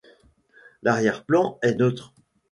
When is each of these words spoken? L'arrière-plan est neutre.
L'arrière-plan 0.81 1.59
est 1.61 1.75
neutre. 1.75 2.15